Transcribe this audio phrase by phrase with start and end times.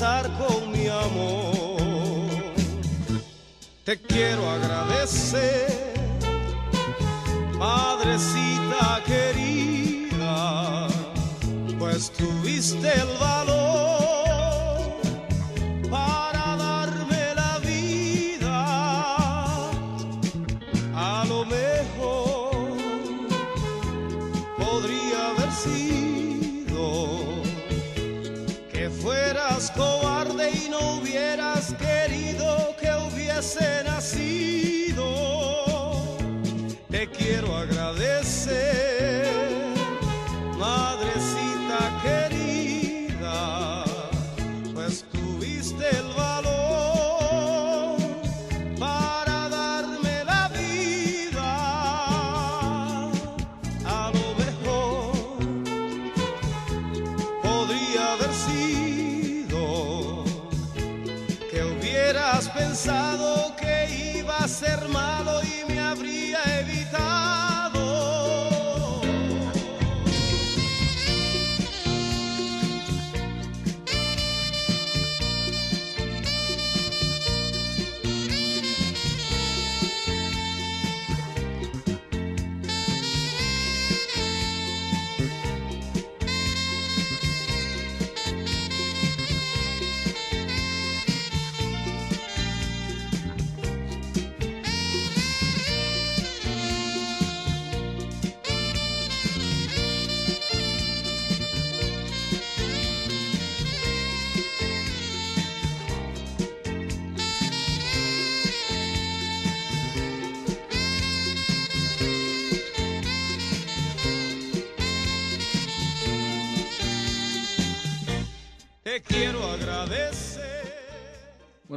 [0.00, 1.76] con mi amor.
[3.84, 5.92] Te quiero agradecer,
[7.58, 10.88] Madrecita querida,
[11.78, 13.39] pues tuviste el valor
[62.82, 65.42] pensado que iba a ser malo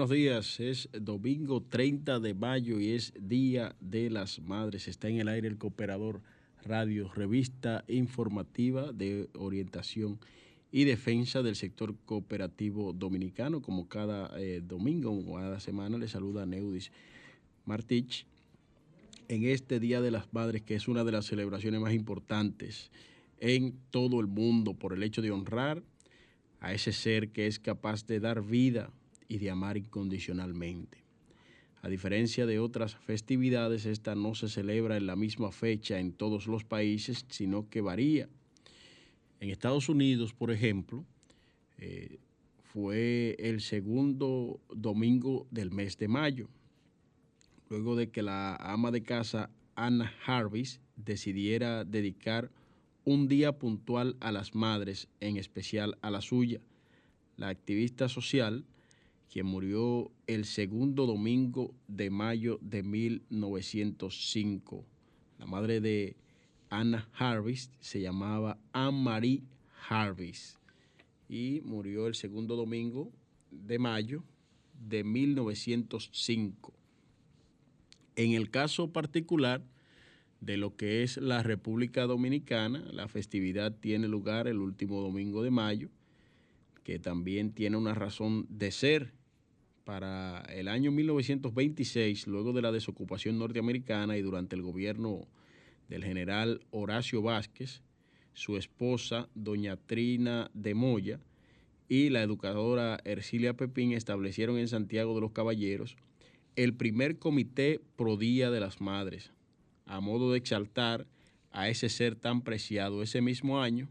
[0.04, 4.90] Buenos días, es domingo 30 de mayo y es Día de las Madres.
[4.90, 6.20] Está en el aire el Cooperador
[6.66, 10.20] Radio, revista informativa de orientación
[10.74, 13.62] y defensa del sector cooperativo dominicano.
[13.62, 16.92] Como cada eh, domingo o cada semana le saluda Neudis
[17.64, 18.26] Martich
[19.30, 22.92] en este Día de las Madres, que es una de las celebraciones más importantes
[23.40, 25.82] en todo el mundo por el hecho de honrar
[26.60, 28.92] a ese ser que es capaz de dar vida
[29.34, 31.00] y de amar incondicionalmente.
[31.82, 36.46] A diferencia de otras festividades, esta no se celebra en la misma fecha en todos
[36.46, 38.30] los países, sino que varía.
[39.40, 41.04] En Estados Unidos, por ejemplo,
[41.80, 42.20] eh,
[42.62, 46.48] fue el segundo domingo del mes de mayo,
[47.70, 52.52] luego de que la ama de casa Anna Harvis decidiera dedicar
[53.04, 56.62] un día puntual a las madres, en especial a la suya.
[57.36, 58.64] La activista social
[59.34, 64.86] quien murió el segundo domingo de mayo de 1905.
[65.40, 66.16] La madre de
[66.70, 69.42] Anna Harvis se llamaba Anne-Marie
[69.90, 70.60] Harvis
[71.28, 73.12] y murió el segundo domingo
[73.50, 74.24] de mayo
[74.88, 76.72] de 1905.
[78.16, 79.64] En el caso particular
[80.42, 85.50] de lo que es la República Dominicana, la festividad tiene lugar el último domingo de
[85.50, 85.90] mayo,
[86.84, 89.23] que también tiene una razón de ser
[89.84, 95.28] para el año 1926, luego de la desocupación norteamericana y durante el gobierno
[95.90, 97.82] del general Horacio Vázquez,
[98.34, 101.20] su esposa, doña Trina de Moya,
[101.90, 105.98] y la educadora Ercilia Pepín establecieron en Santiago de los Caballeros
[106.56, 109.32] el primer comité pro día de las madres,
[109.86, 111.08] a modo de exaltar
[111.52, 113.04] a ese ser tan preciado.
[113.04, 113.90] Ese mismo año,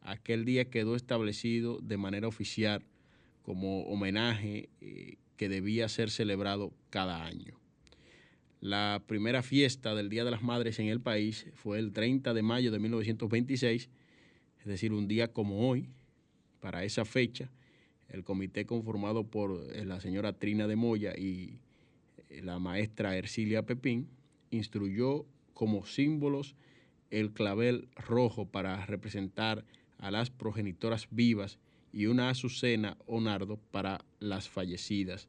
[0.00, 2.84] aquel día quedó establecido de manera oficial
[3.44, 7.60] como homenaje eh, que debía ser celebrado cada año.
[8.60, 12.42] La primera fiesta del Día de las Madres en el país fue el 30 de
[12.42, 13.90] mayo de 1926,
[14.60, 15.90] es decir, un día como hoy,
[16.60, 17.50] para esa fecha,
[18.08, 21.58] el comité conformado por eh, la señora Trina de Moya y
[22.30, 24.08] eh, la maestra Ercilia Pepín
[24.50, 26.54] instruyó como símbolos
[27.10, 29.66] el clavel rojo para representar
[29.98, 31.58] a las progenitoras vivas
[31.94, 35.28] y una azucena o nardo para las fallecidas.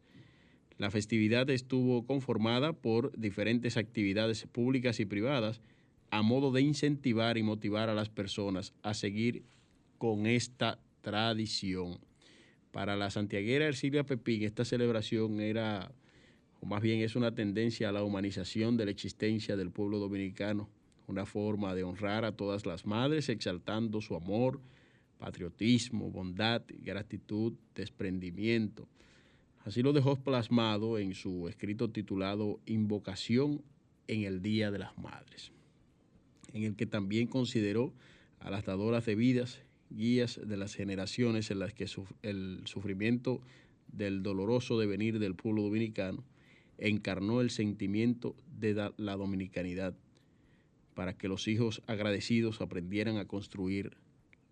[0.77, 5.61] La festividad estuvo conformada por diferentes actividades públicas y privadas
[6.09, 9.43] a modo de incentivar y motivar a las personas a seguir
[9.99, 11.99] con esta tradición.
[12.71, 15.91] Para la santiaguera Ercilia Pepín, esta celebración era,
[16.61, 20.67] o más bien es una tendencia a la humanización de la existencia del pueblo dominicano,
[21.07, 24.59] una forma de honrar a todas las madres, exaltando su amor,
[25.17, 28.87] patriotismo, bondad, gratitud, desprendimiento.
[29.63, 33.61] Así lo dejó plasmado en su escrito titulado Invocación
[34.07, 35.51] en el Día de las Madres,
[36.53, 37.93] en el que también consideró
[38.39, 41.87] a las dadoras de vidas, guías de las generaciones en las que
[42.21, 43.41] el sufrimiento
[43.91, 46.23] del doloroso devenir del pueblo dominicano
[46.77, 49.95] encarnó el sentimiento de la dominicanidad,
[50.93, 53.97] para que los hijos agradecidos aprendieran a construir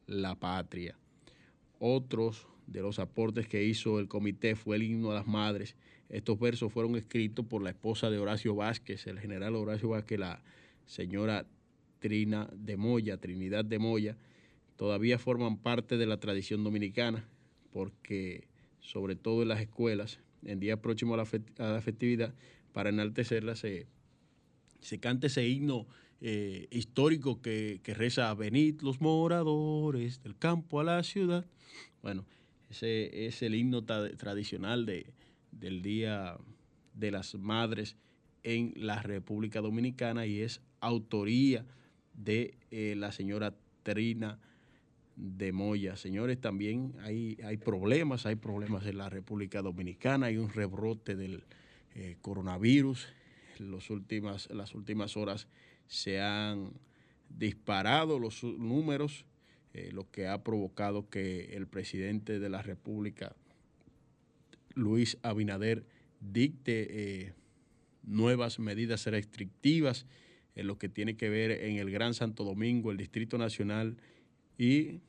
[0.08, 0.98] la patria.
[1.80, 5.76] Otros de los aportes que hizo el comité fue el himno a las madres.
[6.10, 10.44] Estos versos fueron escritos por la esposa de Horacio Vázquez, el general Horacio Vázquez, la
[10.86, 11.46] señora
[12.00, 14.18] Trina de Moya, Trinidad de Moya,
[14.76, 17.28] todavía forman parte de la tradición dominicana,
[17.72, 18.48] porque
[18.80, 22.34] sobre todo en las escuelas, en día próximo a la, festividad,
[22.74, 23.88] para enaltecerla, se,
[24.82, 25.88] se canta ese himno
[26.26, 31.46] eh, histórico que, reza Venid los moradores del campo a la ciudad.
[32.02, 32.26] Bueno,
[32.70, 35.14] ese es el himno tradicional de,
[35.52, 36.38] del Día
[36.94, 37.98] de las Madres
[38.44, 41.66] en la República Dominicana y es autoría
[42.14, 43.54] de eh, la señora
[43.84, 44.40] Trina
[45.18, 45.98] de Moya.
[45.98, 51.44] Señores, también hay, hay problemas, hay problemas en la República Dominicana, hay un rebrote del
[51.96, 53.10] eh, coronavirus.
[53.60, 55.50] Los últimas, las últimas horas
[55.88, 56.74] se han
[57.30, 59.26] disparado los números,
[59.74, 63.36] eh, lo que ha provocado que el presidente de la República,
[64.76, 65.86] Luis Abinader,
[66.20, 67.34] dicte eh,
[68.04, 70.06] nuevas medidas restrictivas
[70.56, 73.98] en lo que tiene que ver en el Gran Santo Domingo, el Distrito Nacional
[74.58, 75.00] y,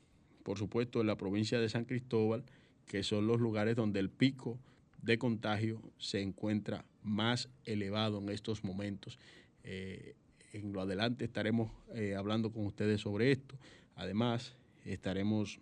[0.42, 2.44] por supuesto, en la provincia de San Cristóbal,
[2.86, 4.58] que son los lugares donde el pico
[5.02, 9.18] de contagio se encuentra más elevado en estos momentos.
[9.62, 10.14] Eh,
[10.54, 13.58] en lo adelante estaremos eh, hablando con ustedes sobre esto.
[13.96, 15.58] Además, estaremos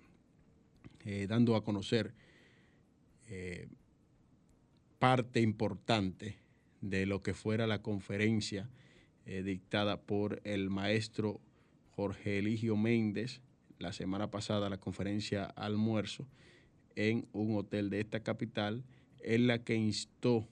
[1.05, 2.13] eh, dando a conocer
[3.29, 3.69] eh,
[4.99, 6.37] parte importante
[6.83, 8.69] de lo que fuera la conferencia
[9.25, 11.41] dictada por el maestro
[11.95, 13.41] Jorge Eligio Méndez
[13.79, 16.27] la semana pasada, la conferencia almuerzo
[16.97, 18.83] en un hotel de esta capital,
[19.21, 20.49] en la que instó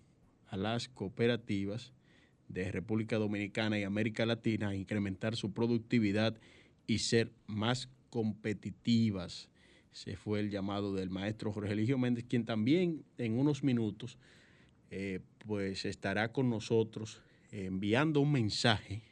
[0.46, 1.92] a las cooperativas
[2.52, 6.36] de República Dominicana y América Latina a incrementar su productividad
[6.86, 9.48] y ser más competitivas.
[9.92, 14.18] Ese fue el llamado del maestro Jorge Eligio Méndez, quien también en unos minutos
[14.90, 17.20] eh, pues estará con nosotros
[17.52, 19.02] enviando un mensaje,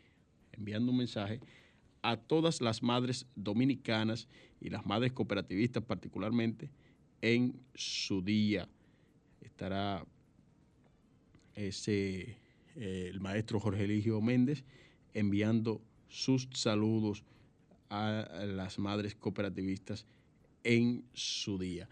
[0.53, 1.41] enviando un mensaje
[2.03, 4.29] a todas las madres dominicanas
[4.61, 6.71] y las madres cooperativistas particularmente
[7.23, 8.69] en su día.
[9.41, 10.05] Estará
[11.55, 12.37] ese,
[12.79, 14.65] eh, el maestro Jorge Eligio Méndez
[15.13, 17.25] enviando sus saludos
[17.91, 20.07] a las madres cooperativistas
[20.63, 21.89] en su día.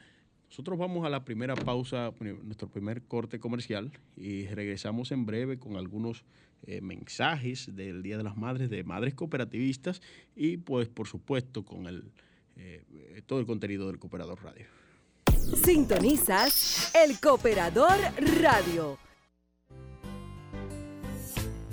[0.49, 5.77] Nosotros vamos a la primera pausa, nuestro primer corte comercial, y regresamos en breve con
[5.77, 6.25] algunos
[6.67, 10.01] eh, mensajes del Día de las Madres, de madres cooperativistas,
[10.35, 12.05] y pues por supuesto con el,
[12.57, 14.67] eh, todo el contenido del Cooperador Radio.
[15.65, 17.99] Sintonizas el Cooperador
[18.41, 19.06] Radio.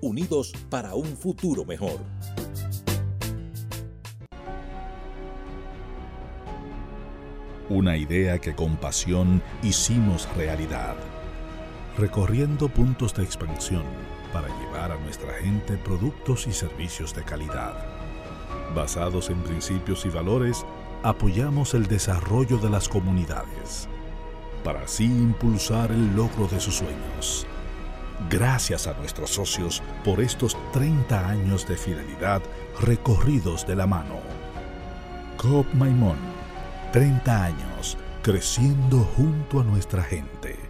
[0.00, 1.98] unidos para un futuro mejor.
[7.68, 10.96] Una idea que con pasión hicimos realidad,
[11.96, 13.84] recorriendo puntos de expansión
[14.32, 17.74] para llevar a nuestra gente productos y servicios de calidad.
[18.74, 20.64] Basados en principios y valores,
[21.02, 23.88] apoyamos el desarrollo de las comunidades,
[24.64, 27.46] para así impulsar el logro de sus sueños.
[28.28, 32.42] Gracias a nuestros socios por estos 30 años de fidelidad
[32.80, 34.20] recorridos de la mano.
[35.36, 36.18] COP Maimón
[36.92, 40.69] 30 años creciendo junto a nuestra gente.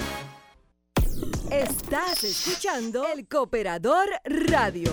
[1.51, 4.89] Estás escuchando El Cooperador Radio.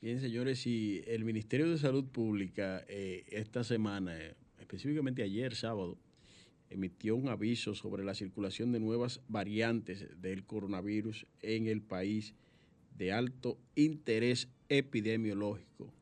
[0.00, 4.16] Bien, señores, y el Ministerio de Salud Pública eh, esta semana,
[4.58, 5.98] específicamente ayer sábado,
[6.70, 12.32] emitió un aviso sobre la circulación de nuevas variantes del coronavirus en el país
[12.96, 15.92] de alto interés epidemiológico.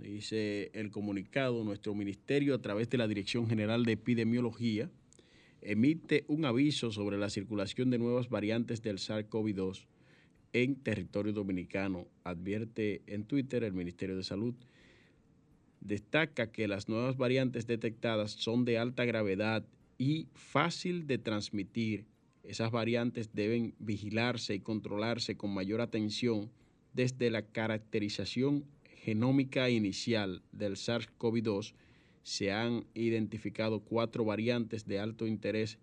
[0.00, 4.90] Dice el comunicado, nuestro ministerio a través de la Dirección General de Epidemiología
[5.60, 9.86] emite un aviso sobre la circulación de nuevas variantes del SARS-CoV-2
[10.52, 14.54] en territorio dominicano, advierte en Twitter el Ministerio de Salud.
[15.80, 19.66] Destaca que las nuevas variantes detectadas son de alta gravedad
[19.98, 22.06] y fácil de transmitir.
[22.44, 26.50] Esas variantes deben vigilarse y controlarse con mayor atención
[26.94, 28.64] desde la caracterización
[29.08, 31.72] genómica inicial del SARS-CoV-2
[32.24, 35.78] se han identificado cuatro variantes de alto interés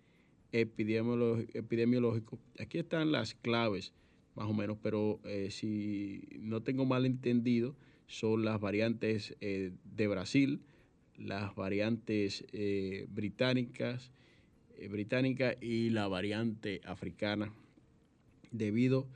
[0.52, 2.38] epidemiológico.
[2.60, 3.94] Aquí están las claves,
[4.36, 10.08] más o menos, pero eh, si no tengo mal entendido, son las variantes eh, de
[10.08, 10.62] Brasil,
[11.18, 14.12] las variantes eh, británicas,
[14.88, 17.52] británica y la variante africana,
[18.52, 19.08] debido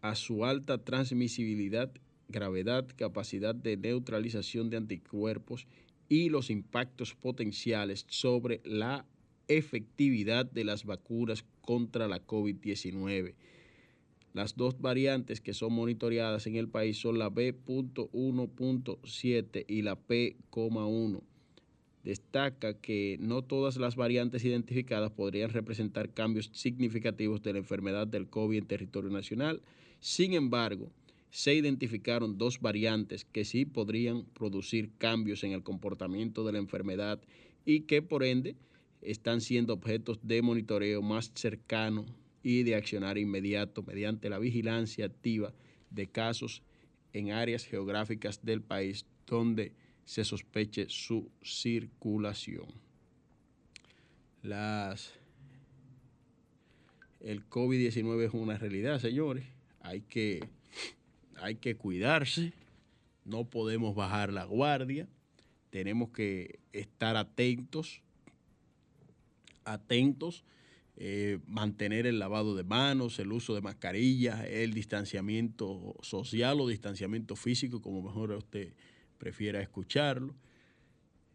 [0.00, 1.92] a su alta transmisibilidad,
[2.30, 5.66] gravedad, capacidad de neutralización de anticuerpos
[6.08, 9.06] y los impactos potenciales sobre la
[9.48, 13.34] efectividad de las vacunas contra la COVID-19.
[14.32, 21.20] Las dos variantes que son monitoreadas en el país son la B.1.7 y la P.1.
[22.04, 28.28] Destaca que no todas las variantes identificadas podrían representar cambios significativos de la enfermedad del
[28.28, 29.62] COVID en territorio nacional,
[29.98, 30.92] sin embargo,
[31.30, 37.20] se identificaron dos variantes que sí podrían producir cambios en el comportamiento de la enfermedad
[37.64, 38.56] y que por ende
[39.02, 42.04] están siendo objetos de monitoreo más cercano
[42.42, 45.52] y de accionar inmediato mediante la vigilancia activa
[45.90, 46.62] de casos
[47.12, 49.72] en áreas geográficas del país donde
[50.04, 52.66] se sospeche su circulación.
[54.42, 55.12] Las,
[57.20, 59.44] el COVID-19 es una realidad, señores.
[59.80, 60.48] Hay que,
[61.40, 62.52] hay que cuidarse,
[63.24, 65.08] no podemos bajar la guardia,
[65.70, 68.02] tenemos que estar atentos,
[69.64, 70.44] atentos
[71.02, 77.36] eh, mantener el lavado de manos, el uso de mascarillas, el distanciamiento social o distanciamiento
[77.36, 78.74] físico, como mejor usted
[79.16, 80.34] prefiera escucharlo.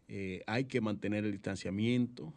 [0.06, 2.32] Eh, hay que mantener el distanciamiento,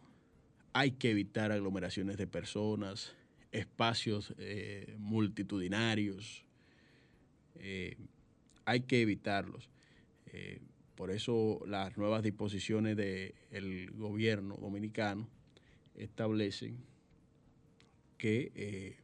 [0.72, 3.14] hay que evitar aglomeraciones de personas,
[3.52, 6.44] espacios eh, multitudinarios,
[8.64, 9.68] hay que evitarlos.
[10.94, 15.28] por eso las nuevas disposiciones del gobierno dominicano
[15.94, 16.78] establecen
[18.20, 18.96] que eh,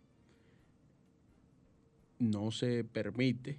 [2.18, 3.58] no se permite,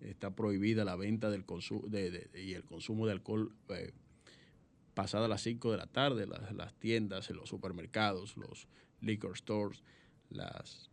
[0.00, 1.86] está prohibida la venta del consumo
[2.34, 3.92] y el consumo de alcohol eh,
[4.94, 8.66] pasada las 5 de la tarde, las, las tiendas, los supermercados, los
[9.00, 9.82] liquor stores,
[10.28, 10.89] las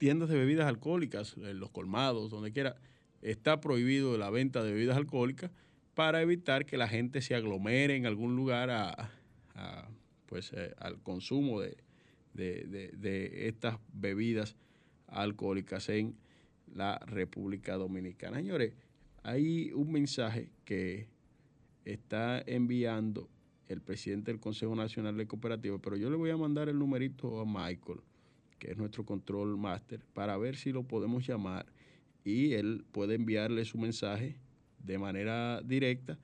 [0.00, 2.76] tiendas de bebidas alcohólicas, los colmados, donde quiera,
[3.20, 5.50] está prohibido la venta de bebidas alcohólicas
[5.94, 9.10] para evitar que la gente se aglomere en algún lugar a,
[10.24, 11.76] pues, eh, al consumo de,
[12.32, 14.56] de, estas bebidas
[15.06, 16.16] alcohólicas en
[16.74, 18.38] la República Dominicana.
[18.38, 18.72] Señores,
[19.22, 21.08] hay un mensaje que
[21.84, 23.28] está enviando
[23.68, 27.38] el presidente del Consejo Nacional de Cooperativas, pero yo le voy a mandar el numerito
[27.38, 28.00] a Michael,
[28.60, 31.66] que es nuestro control master, para ver si lo podemos llamar
[32.22, 34.36] y él puede enviarle su mensaje
[34.78, 36.16] de manera directa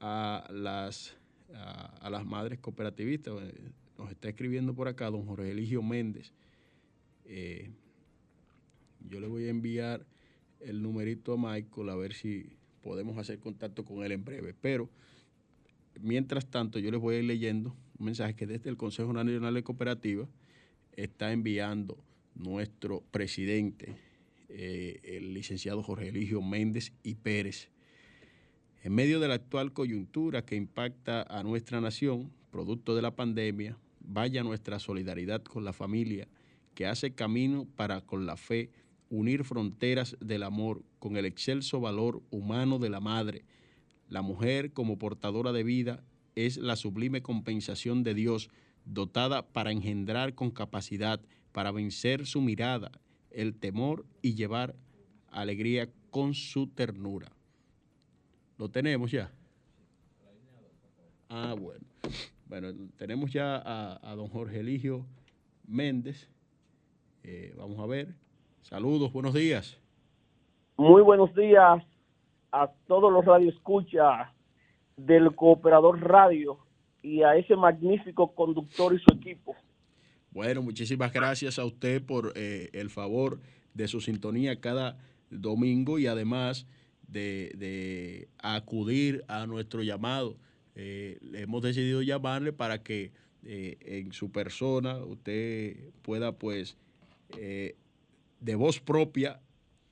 [0.00, 1.16] a las,
[1.52, 3.34] a las madres cooperativistas
[3.98, 6.32] nos está escribiendo por acá don Jorge Eligio Méndez.
[7.24, 7.70] Eh,
[9.08, 10.06] yo le voy a enviar
[10.60, 14.54] el numerito a Michael a ver si podemos hacer contacto con él en breve.
[14.60, 14.88] Pero,
[16.00, 19.54] mientras tanto, yo les voy a ir leyendo un mensaje que desde el Consejo Nacional
[19.54, 20.28] de Cooperativas
[20.96, 21.98] está enviando
[22.34, 23.96] nuestro presidente,
[24.48, 27.68] eh, el licenciado Jorge Eligio Méndez y Pérez.
[28.82, 33.78] En medio de la actual coyuntura que impacta a nuestra nación, producto de la pandemia,
[34.00, 36.28] vaya nuestra solidaridad con la familia
[36.74, 38.70] que hace camino para con la fe
[39.08, 43.44] unir fronteras del amor con el excelso valor humano de la madre.
[44.08, 46.04] La mujer como portadora de vida
[46.34, 48.50] es la sublime compensación de Dios
[48.84, 51.20] dotada para engendrar con capacidad,
[51.52, 52.90] para vencer su mirada,
[53.30, 54.74] el temor y llevar
[55.30, 57.32] alegría con su ternura.
[58.58, 59.32] ¿Lo tenemos ya?
[61.28, 61.84] Ah, bueno.
[62.46, 65.06] Bueno, tenemos ya a, don Jorge Eligio
[65.66, 66.30] Méndez.
[67.22, 68.14] Eh, vamos a ver.
[68.60, 69.80] Saludos, buenos días.
[70.76, 71.82] Muy buenos días
[72.52, 74.28] a todos los radioescuchas
[74.96, 76.63] del Cooperador Radio
[77.04, 79.54] y a ese magnífico conductor y su equipo.
[80.32, 83.38] Bueno, muchísimas gracias a usted por eh, el favor
[83.74, 84.98] de su sintonía cada
[85.30, 86.66] domingo y además
[87.06, 90.36] de, de acudir a nuestro llamado
[90.76, 93.12] eh, hemos decidido llamarle para que
[93.44, 96.76] eh, en su persona usted pueda pues
[97.38, 97.76] eh,
[98.40, 99.40] de voz propia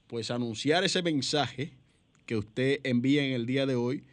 [0.08, 1.72] pues anunciar ese mensaje
[2.26, 4.04] que usted envía en el día de hoy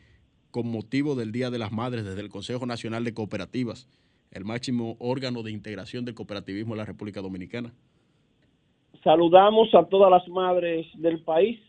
[0.52, 3.88] con motivo del Día de las Madres desde el Consejo Nacional de Cooperativas,
[4.32, 7.74] el máximo órgano de integración del cooperativismo en la República Dominicana.
[9.04, 11.60] Saludamos a todas las madres del país,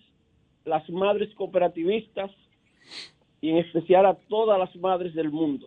[0.65, 2.31] las madres cooperativistas,
[3.41, 5.67] y en especial a todas las madres del mundo.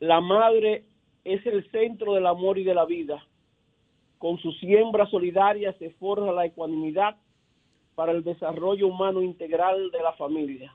[0.00, 0.84] La madre
[1.24, 3.24] es el centro del amor y de la vida.
[4.18, 7.16] Con su siembra solidaria se forja la ecuanimidad
[7.94, 10.74] para el desarrollo humano integral de la familia.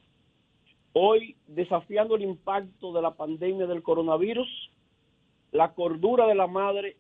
[0.93, 4.47] Hoy, desafiando el impacto de la pandemia del coronavirus,
[5.51, 6.97] la cordura de la madre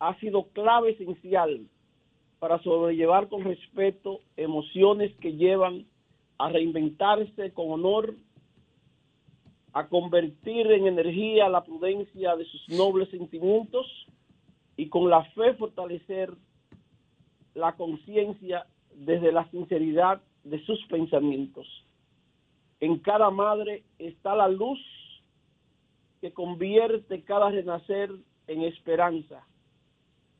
[0.00, 1.66] ha sido clave esencial
[2.40, 5.86] para sobrellevar con respeto emociones que llevan
[6.38, 8.14] a reinventarse con honor
[9.72, 13.86] a convertir en energía la prudencia de sus nobles sentimientos
[14.76, 16.32] y con la fe fortalecer
[17.54, 21.66] la conciencia desde la sinceridad de sus pensamientos.
[22.80, 24.78] En cada madre está la luz
[26.20, 28.10] que convierte cada renacer
[28.46, 29.46] en esperanza,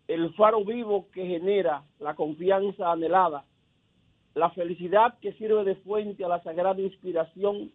[0.09, 3.45] el faro vivo que genera la confianza anhelada
[4.35, 7.73] la felicidad que sirve de fuente a la sagrada inspiración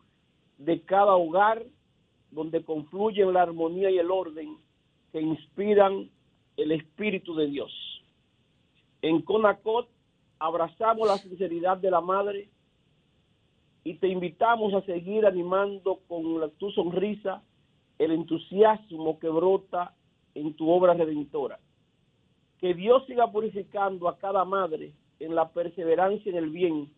[0.57, 1.63] de cada hogar
[2.31, 4.57] donde confluyen la armonía y el orden
[5.11, 6.09] que inspiran
[6.57, 7.71] el Espíritu de Dios.
[9.01, 9.89] En Conacot
[10.39, 12.49] abrazamos la sinceridad de la Madre
[13.85, 17.43] y te invitamos a seguir animando con tu sonrisa
[17.99, 19.93] el entusiasmo que brota
[20.33, 21.59] en tu obra redentora.
[22.57, 26.91] Que Dios siga purificando a cada madre en la perseverancia en el bien,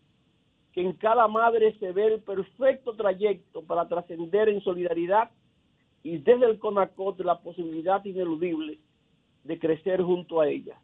[0.72, 5.30] que en cada madre se ve el perfecto trayecto para trascender en solidaridad
[6.02, 8.78] y desde el CONACOT la posibilidad ineludible
[9.44, 10.80] de crecer junto a ella.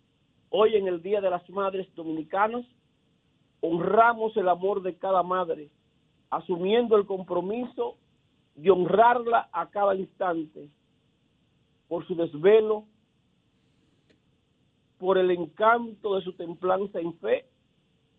[0.51, 2.67] Hoy en el Día de las Madres Dominicanas,
[3.63, 5.71] honramos el amor de cada madre,
[6.37, 7.97] asumiendo el compromiso
[8.55, 10.69] de honrarla a cada instante
[11.89, 12.87] por su desvelo,
[14.99, 17.47] por el encanto de su templanza en fe,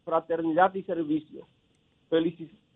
[0.03, 1.47] fraternidad y servicio.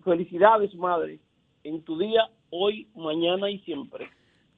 [0.04, 1.20] felicidades, madre,
[1.64, 4.10] en tu día, hoy, mañana y siempre.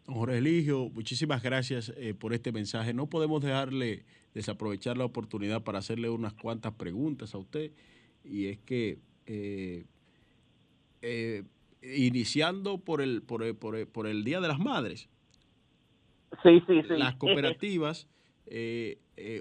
[0.07, 2.93] Jorge Eligio, muchísimas gracias eh, por este mensaje.
[2.93, 7.71] No podemos dejarle desaprovechar la oportunidad para hacerle unas cuantas preguntas a usted.
[8.23, 9.85] Y es que, eh,
[11.01, 11.43] eh,
[11.81, 15.09] iniciando por el, por el, por, el, Día de las Madres,
[16.43, 16.93] sí, sí, sí.
[16.97, 18.07] las cooperativas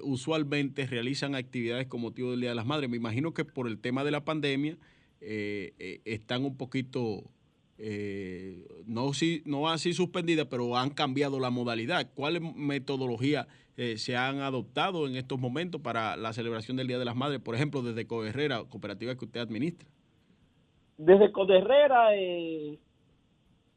[0.03, 2.89] usualmente realizan actividades con motivo del Día de las Madres.
[2.89, 4.77] Me imagino que por el tema de la pandemia
[5.21, 7.25] están un poquito
[7.83, 12.11] eh, no, si, no así suspendida, pero han cambiado la modalidad.
[12.15, 13.47] ¿Cuáles metodologías
[13.79, 17.41] eh, se han adoptado en estos momentos para la celebración del Día de las Madres?
[17.41, 19.89] Por ejemplo, desde Coderrera, cooperativa que usted administra.
[21.01, 22.79] Desde Coderrera eh,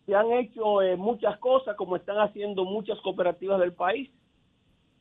[0.05, 4.09] se han hecho eh, muchas cosas, como están haciendo muchas cooperativas del país.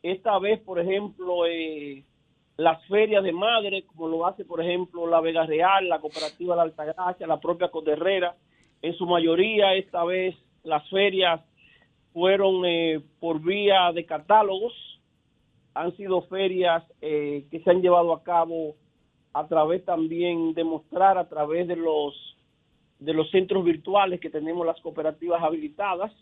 [0.03, 1.43] Esta vez, por ejemplo,
[2.57, 6.63] las ferias de madre, como lo hace, por ejemplo, la Vega Real, la cooperativa La
[6.63, 8.37] Altagracia, la propia Coderrera
[8.83, 11.41] en su mayoría esta vez las ferias
[12.13, 14.73] fueron eh, por vía de catálogos,
[15.75, 18.77] han sido ferias eh, que se han llevado a cabo
[19.33, 22.15] a través también de mostrar a través de los
[22.99, 26.13] de los centros virtuales que tenemos las cooperativas habilitadas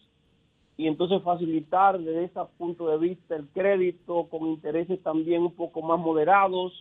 [0.79, 5.83] y entonces facilitar desde ese punto de vista el crédito con intereses también un poco
[5.83, 6.73] más moderados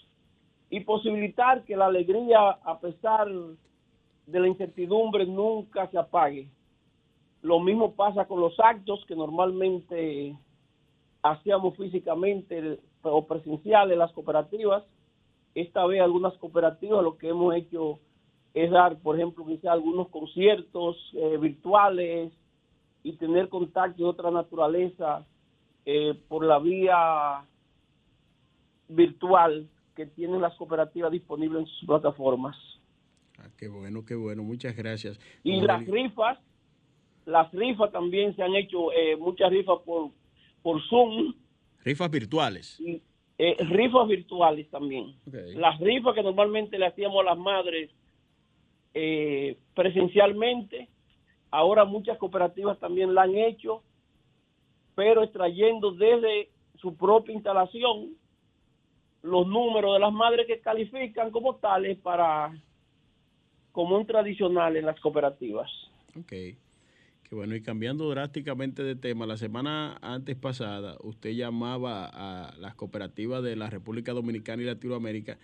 [0.70, 3.28] y posibilitar que la alegría a pesar
[4.26, 6.48] de la incertidumbre nunca se apague.
[7.42, 10.34] Lo mismo pasa con los actos que normalmente
[11.22, 14.84] hacíamos físicamente o presenciales las cooperativas.
[15.56, 18.00] Esta vez algunas cooperativas lo que hemos hecho
[18.54, 22.34] es dar, por ejemplo, quizá algunos conciertos eh, virtuales
[23.04, 25.26] y tener contacto de otra naturaleza
[25.86, 27.46] eh, por la vía
[28.88, 32.56] virtual que tienen las cooperativas disponibles en sus plataformas.
[33.38, 35.20] Ah, qué bueno, qué bueno, muchas gracias.
[35.44, 36.40] Y las rifas,
[37.26, 40.12] las rifas también se han hecho, eh, muchas rifas por,
[40.62, 41.34] por Zoom.
[41.84, 42.82] Rifas virtuales.
[43.42, 45.16] Eh, rifas virtuales también.
[45.56, 47.90] Las rifas que normalmente le hacíamos a las madres
[48.94, 50.90] eh, presencialmente,
[51.50, 53.82] ahora muchas cooperativas también la han hecho,
[54.94, 56.50] pero extrayendo desde
[56.82, 58.10] su propia instalación
[59.22, 62.52] los números de las madres que califican como tales para
[63.72, 65.72] como un tradicional en las cooperativas.
[66.20, 66.34] Ok.
[67.30, 72.74] Qué bueno, y cambiando drásticamente de tema, la semana antes pasada usted llamaba a las
[72.74, 75.38] cooperativas de la República Dominicana y Latinoamérica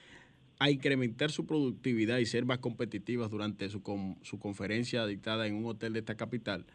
[0.57, 3.83] a incrementar su productividad y ser más competitivas durante su,
[4.23, 6.65] su conferencia dictada en un hotel de esta capital.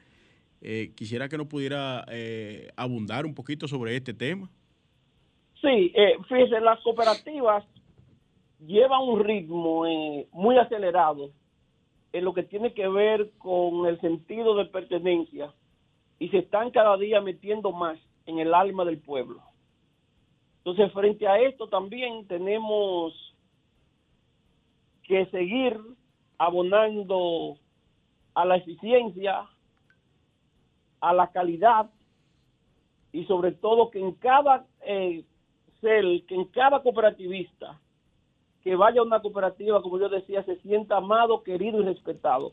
[0.60, 4.48] Eh, quisiera que nos pudiera eh, abundar un poquito sobre este tema.
[5.60, 7.64] Sí, eh, fíjese, las cooperativas
[8.64, 11.32] llevan un ritmo eh, muy acelerado
[12.12, 15.52] en lo que tiene que ver con el sentido de pertenencia
[16.18, 19.42] y se están cada día metiendo más en el alma del pueblo.
[20.58, 23.14] Entonces, frente a esto también tenemos
[25.04, 25.78] que seguir
[26.38, 27.56] abonando
[28.34, 29.48] a la eficiencia,
[31.00, 31.90] a la calidad
[33.12, 35.24] y sobre todo que en cada eh,
[35.80, 37.80] que en cada cooperativista
[38.62, 42.52] que vaya a una cooperativa, como yo decía, se sienta amado, querido y respetado.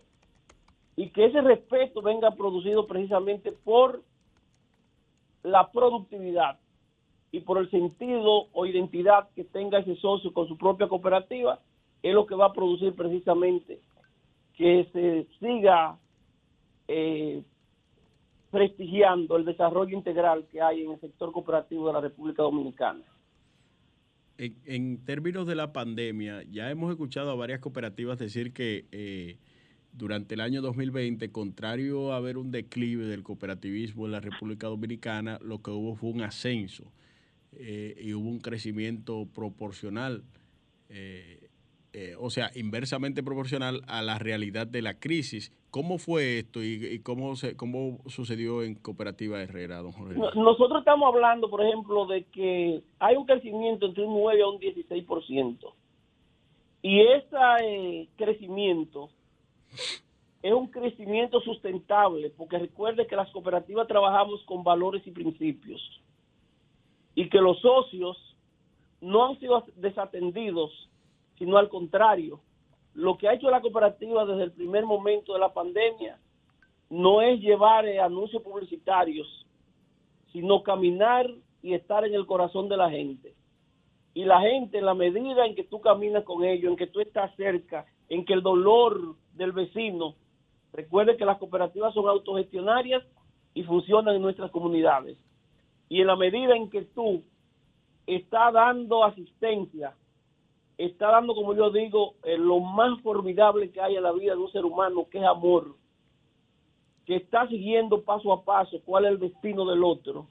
[0.95, 4.01] Y que ese respeto venga producido precisamente por
[5.43, 6.59] la productividad
[7.31, 11.59] y por el sentido o identidad que tenga ese socio con su propia cooperativa,
[12.01, 13.79] es lo que va a producir precisamente
[14.55, 15.97] que se siga
[16.87, 17.43] eh,
[18.49, 23.03] prestigiando el desarrollo integral que hay en el sector cooperativo de la República Dominicana.
[24.37, 29.37] En, términos de la pandemia, ya hemos escuchado a varias cooperativas decir que eh,
[29.93, 35.39] durante el año 2020, contrario a haber un declive del cooperativismo en la República Dominicana,
[35.41, 36.91] lo que hubo fue un ascenso
[37.53, 40.23] eh, y hubo un crecimiento proporcional,
[40.89, 41.49] eh,
[42.19, 45.51] o sea, inversamente proporcional a la realidad de la crisis.
[45.69, 50.15] ¿Cómo fue esto y, cómo, se, cómo sucedió en Cooperativa Herrera, don Jorge?
[50.35, 54.59] Nosotros estamos hablando, por ejemplo, de que hay un crecimiento entre un 9 a un
[54.59, 55.73] 16%.
[56.81, 59.09] Y ese crecimiento
[60.41, 65.81] es un crecimiento sustentable, porque recuerde que las cooperativas trabajamos con valores y principios
[67.15, 68.17] y que los socios
[69.01, 70.71] no han sido desatendidos,
[71.37, 72.39] sino al contrario.
[72.97, 76.17] Lo que ha hecho la cooperativa desde el primer momento de la pandemia
[76.89, 79.45] no es llevar eh, anuncios publicitarios,
[80.33, 81.29] sino caminar
[81.61, 83.35] y estar en el corazón de la gente.
[84.15, 86.99] Y la gente, en la medida en que tú caminas con ellos, en que tú
[86.99, 90.15] estás cerca, en que el dolor del vecino,
[90.73, 93.03] recuerde que las cooperativas son autogestionarias
[93.53, 95.19] y funcionan en nuestras comunidades.
[95.87, 97.21] Y en la medida en que tú
[98.07, 99.93] estás dando asistencia,
[100.77, 104.39] está dando, como yo digo, eh, lo más formidable que hay en la vida de
[104.39, 105.75] un ser humano, que es amor,
[107.05, 110.27] que está siguiendo paso a paso cuál es el destino del otro,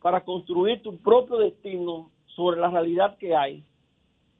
[0.00, 3.64] para construir tu propio destino sobre la realidad que hay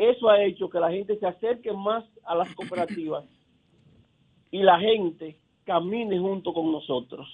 [0.01, 3.27] eso ha hecho que la gente se acerque más a las cooperativas
[4.51, 7.29] y la gente camine junto con nosotros,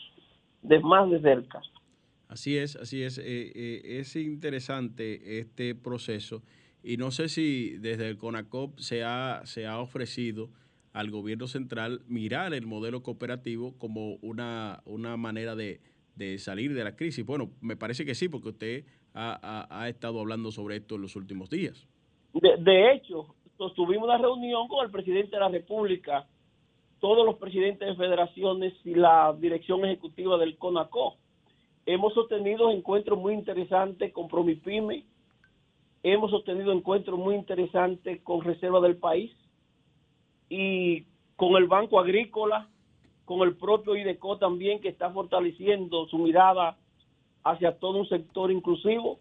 [0.62, 1.62] de más de cerca.
[2.26, 3.18] Así es, así es.
[3.18, 6.42] Eh, eh, es interesante este proceso
[6.86, 10.50] y no sé si desde el CONACOP se ha, se ha ofrecido
[10.92, 15.80] al gobierno central mirar el modelo cooperativo como una, una manera de,
[16.38, 17.26] salir de la crisis.
[17.26, 21.50] Bueno, me parece que sí, porque usted ha estado hablando sobre esto en los últimos
[21.50, 21.88] días.
[22.40, 23.34] De, hecho,
[23.74, 26.26] tuvimos una reunión con el presidente de la República,
[27.00, 31.16] todos los presidentes de federaciones y la dirección ejecutiva del CONACO.
[31.84, 35.04] Hemos sostenido encuentros muy interesantes con Promipyme,
[36.12, 39.32] hemos sostenido encuentros muy interesantes con Reserva del País
[40.48, 42.68] y con el Banco Agrícola,
[43.24, 46.78] con el propio IDECO también, que está fortaleciendo su mirada
[47.42, 49.18] hacia todo un sector inclusivo.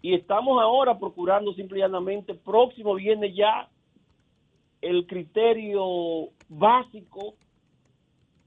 [0.00, 3.68] Y estamos ahora procurando simplemente, próximo viene ya
[4.80, 7.34] el criterio básico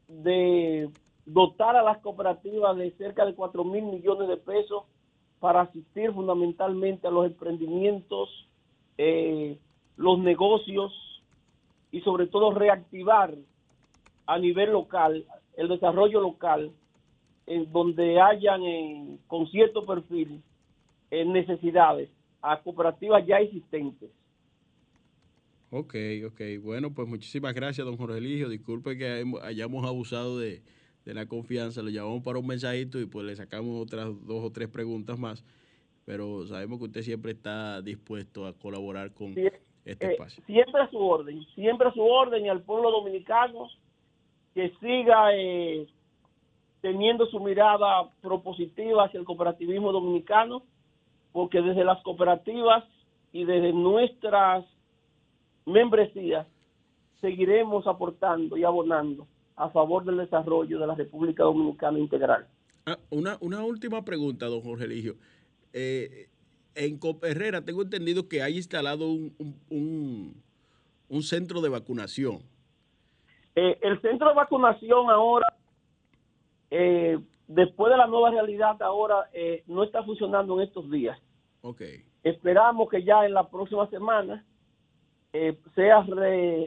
[0.07, 0.89] de
[1.25, 4.83] dotar a las cooperativas de cerca de 4 mil millones de pesos
[5.39, 8.47] para asistir fundamentalmente a los emprendimientos,
[8.97, 9.57] eh,
[9.95, 10.93] los negocios
[11.91, 13.33] y sobre todo reactivar
[14.25, 16.71] a nivel local el desarrollo local
[17.45, 20.41] en donde hayan eh, con cierto perfil
[21.09, 22.09] en necesidades
[22.41, 24.09] a cooperativas ya existentes.
[25.69, 25.95] Ok,
[26.25, 26.41] ok.
[26.61, 28.47] Bueno, pues muchísimas gracias, don Jorge Eligio.
[28.49, 30.39] Disculpe que hayamos abusado
[31.07, 31.81] de, la confianza.
[31.81, 35.43] Lo llamamos para un mensajito y pues le sacamos otras dos o tres preguntas más.
[36.05, 39.29] Pero sabemos que usted siempre está dispuesto a colaborar con
[39.85, 40.43] este eh, espacio.
[40.45, 43.67] Siempre a su orden, siempre a su orden y al pueblo dominicano
[44.53, 45.87] que siga eh,
[46.81, 50.63] teniendo su mirada propositiva hacia el cooperativismo dominicano
[51.31, 52.83] porque desde las cooperativas
[53.31, 54.65] y desde nuestras
[55.65, 56.47] membresías
[57.21, 62.47] seguiremos aportando y abonando a favor del desarrollo de la República Dominicana integral.
[62.85, 65.15] Ah, una, una última pregunta, don Jorge Eligio.
[65.73, 66.29] Eh,
[66.75, 70.43] en Herrera tengo entendido que hay instalado un,
[71.09, 72.43] un, centro de vacunación.
[73.55, 75.47] Eh, el centro de vacunación ahora
[76.69, 77.17] eh,
[77.47, 79.27] después de la nueva realidad ahora
[79.65, 81.19] no está funcionando en estos días.
[81.61, 82.05] Okay.
[82.23, 84.45] Esperamos que ya en la próxima semana
[85.73, 86.05] sea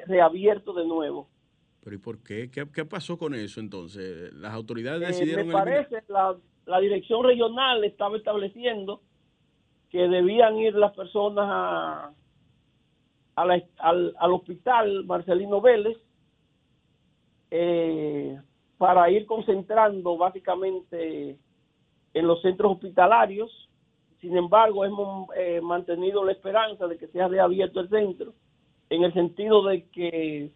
[0.07, 1.29] reabierto de nuevo.
[1.83, 2.51] ¿Pero y por qué?
[2.51, 2.85] qué?
[2.85, 4.33] pasó con eso entonces?
[4.35, 5.47] ¿Las autoridades eh, decidieron...
[5.47, 9.01] me parece, la, la dirección regional estaba estableciendo
[9.91, 12.13] que debían ir las personas a,
[13.35, 15.99] al, al, hospital Marcelino Vélez
[17.51, 18.39] eh,
[18.79, 21.39] para ir concentrando básicamente
[22.15, 23.69] en los centros hospitalarios.
[24.21, 28.35] Sin embargo, hemos eh, mantenido la esperanza de que sea reabierto el centro,
[28.91, 30.53] en el sentido de que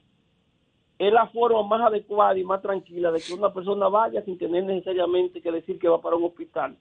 [0.98, 4.64] es la forma más adecuada y más tranquila de que una persona vaya sin tener
[4.64, 6.76] necesariamente que decir que va para un hospital.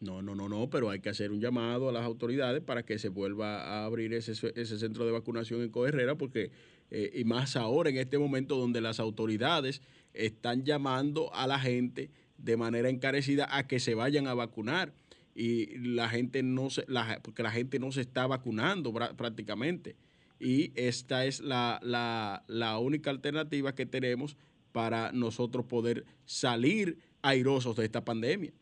[0.00, 2.98] No, no, no, no, pero hay que hacer un llamado a las autoridades para que
[2.98, 6.50] se vuelva a abrir ese, ese centro de vacunación en Coherrera, porque,
[6.90, 9.80] eh, y más ahora en este momento donde las autoridades
[10.12, 14.92] están llamando a la gente de manera encarecida a que se vayan a vacunar.
[15.34, 19.96] y la gente no se, la, porque la gente no se está vacunando prácticamente.
[20.42, 24.36] Y esta es la, la, única alternativa que tenemos
[24.72, 28.52] para nosotros poder salir airosos de esta pandemia.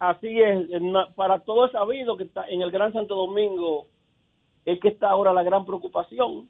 [0.00, 0.68] Así es,
[1.14, 3.86] para todo es sabido que está en el Gran Santo Domingo
[4.64, 6.48] es que está ahora la gran preocupación.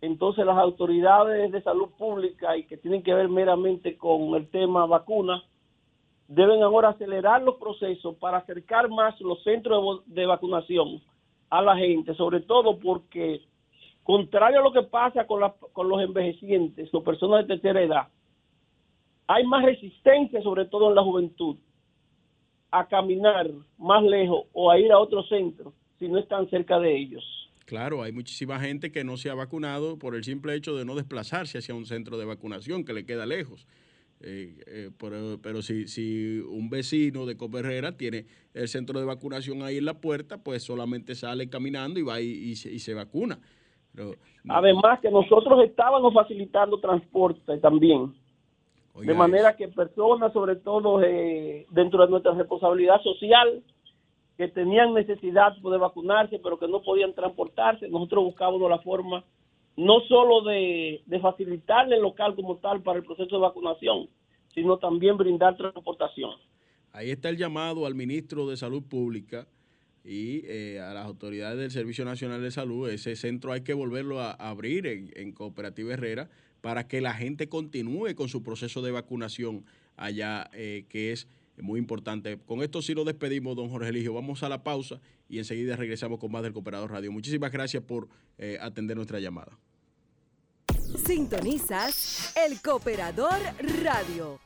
[0.00, 4.86] Entonces las autoridades de salud pública y que tienen que ver meramente con el tema
[4.86, 5.42] vacuna
[6.28, 11.00] deben ahora acelerar los procesos para acercar más los centros de, vacunación
[11.50, 13.42] a la gente, sobre todo porque,
[14.06, 15.42] contrario a lo que pasa con,
[15.72, 18.08] con los envejecientes o personas de tercera edad,
[19.26, 21.56] hay más resistencia, sobre todo en la juventud,
[22.70, 26.96] a caminar más lejos o a ir a otro centro si no están cerca de
[26.96, 27.24] ellos.
[27.64, 30.94] Claro, hay muchísima gente que no se ha vacunado por el simple hecho de no
[30.94, 33.66] desplazarse hacia un centro de vacunación que le queda lejos.
[34.20, 34.90] Eh, eh,
[35.42, 40.38] pero, si, un vecino de Coperrera tiene el centro de vacunación ahí en la puerta,
[40.38, 43.40] pues solamente sale caminando y va y, se, vacuna.
[44.48, 48.14] Además que nosotros estábamos facilitando transporte también.
[48.94, 53.62] de manera que personas, sobre todo eh, dentro de nuestra responsabilidad social,
[54.36, 59.24] que tenían necesidad de vacunarse, pero que no podían transportarse, nosotros buscábamos la forma
[59.76, 64.08] no solo de, facilitarle el local como tal para el proceso de vacunación,
[64.54, 66.32] sino también brindar transportación.
[66.92, 69.46] Ahí está el llamado al ministro de Salud Pública
[70.06, 72.88] y eh, a las autoridades del Servicio Nacional de Salud.
[72.88, 78.14] Ese centro hay que volverlo a, abrir en, Cooperativa Herrera para que la gente continúe
[78.14, 79.64] con su proceso de vacunación
[79.96, 81.26] allá, eh, que es
[81.58, 82.38] muy importante.
[82.38, 84.14] Con esto sí lo despedimos, don Jorge Eligio.
[84.14, 87.10] Vamos a la pausa y enseguida regresamos con más del Cooperador Radio.
[87.10, 89.58] Muchísimas gracias por eh, atender nuestra llamada.
[91.04, 93.38] Sintonizas el Cooperador
[93.82, 94.45] Radio.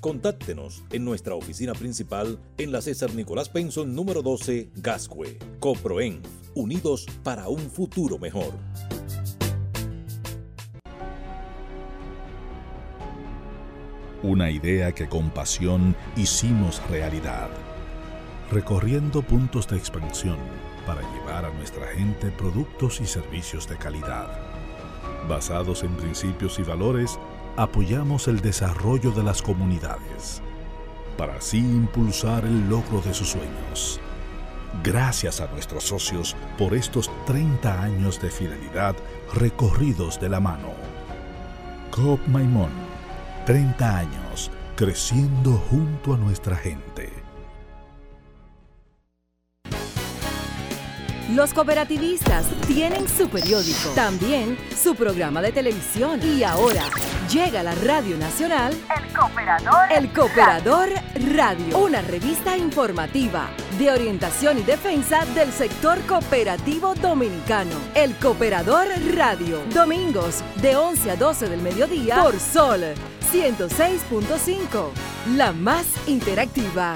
[0.00, 5.38] Contáctenos en nuestra oficina principal en la César Nicolás Penson número 12, Gascue.
[5.58, 6.22] Coproen,
[6.54, 8.52] unidos para un futuro mejor.
[14.22, 17.48] Una idea que con pasión hicimos realidad,
[18.52, 20.38] recorriendo puntos de expansión
[20.86, 24.28] para llevar a nuestra gente productos y servicios de calidad.
[25.28, 27.18] Basados en principios y valores,
[27.58, 30.40] apoyamos el desarrollo de las comunidades,
[31.16, 33.98] para así impulsar el logro de sus sueños.
[34.84, 38.94] Gracias a nuestros socios por estos 30 años de fidelidad
[39.34, 40.68] recorridos de la mano.
[41.90, 42.70] COP Maimón,
[43.44, 47.12] 30 años creciendo junto a nuestra gente.
[51.34, 56.84] Los cooperativistas tienen su periódico, también su programa de televisión y ahora
[57.28, 59.92] llega a la Radio Nacional El Cooperador.
[59.94, 60.88] El Cooperador
[61.34, 67.72] Radio, una revista informativa de orientación y defensa del sector cooperativo dominicano.
[67.94, 72.80] El Cooperador Radio, domingos de 11 a 12 del mediodía por Sol
[73.30, 74.90] 106.5,
[75.36, 76.94] la más interactiva.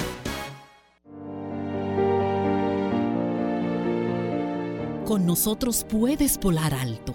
[5.05, 7.14] Con nosotros puedes volar alto,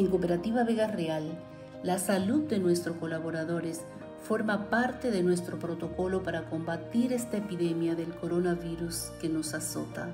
[0.00, 1.38] En Cooperativa Vega Real,
[1.82, 3.82] la salud de nuestros colaboradores
[4.26, 10.08] forma parte de nuestro protocolo para combatir esta epidemia del coronavirus que nos azota.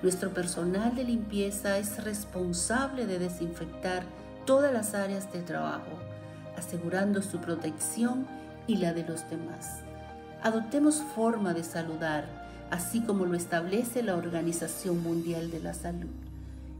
[0.00, 4.04] Nuestro personal de limpieza es responsable de desinfectar
[4.44, 5.98] todas las áreas de trabajo,
[6.56, 8.28] asegurando su protección
[8.68, 9.80] y la de los demás.
[10.44, 12.26] Adoptemos forma de saludar,
[12.70, 16.10] así como lo establece la Organización Mundial de la Salud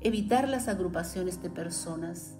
[0.06, 2.35] evitar las agrupaciones de personas.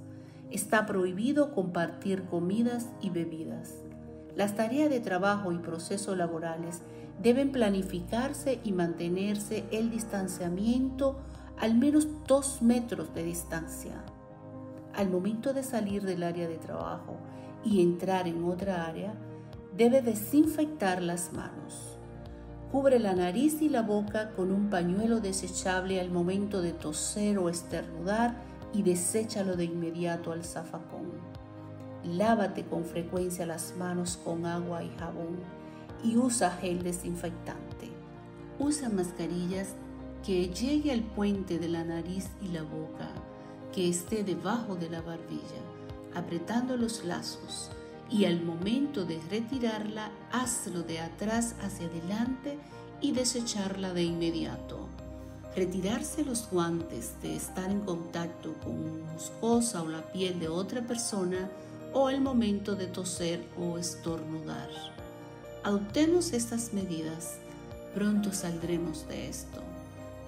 [0.57, 3.75] Está prohibido compartir comidas y bebidas.
[4.35, 6.81] Las tareas de trabajo y procesos laborales
[7.23, 11.19] deben planificarse y mantenerse el distanciamiento
[11.59, 14.03] al menos dos metros de distancia.
[14.95, 17.19] Al momento de salir del área de trabajo
[17.63, 19.13] y entrar en otra área,
[19.77, 21.99] debe desinfectar las manos.
[22.73, 27.51] Cubre la nariz y la boca con un pañuelo desechable al momento de toser o
[27.51, 31.13] esternudar y deséchalo de inmediato al zafacón.
[32.05, 35.39] Lávate con frecuencia las manos con agua y jabón
[36.05, 37.91] y usa gel desinfectante.
[38.59, 39.75] Usa mascarillas
[40.25, 43.09] que llegue al puente de la nariz y la boca,
[43.73, 45.63] que esté debajo de la barbilla,
[46.15, 47.71] apretando los lazos
[48.11, 52.59] y al momento de retirarla, hazlo de atrás hacia adelante
[53.01, 54.86] y desecharla de inmediato.
[55.57, 61.49] Retirarse los guantes de estar en contacto con muscosa o la piel de otra persona
[61.95, 64.69] o al momento de toser o estornudar.
[65.65, 67.39] Adoptemos estas medidas,
[67.95, 69.63] pronto saldremos de esto.